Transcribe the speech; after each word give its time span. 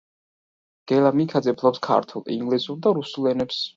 გელა 0.91 1.11
მიქაძე 1.19 1.53
ფლობს 1.59 1.83
ქართულ, 1.89 2.25
ინგლისურ 2.37 2.81
და 2.87 2.95
რუსულ 3.01 3.31
ენებს. 3.35 3.61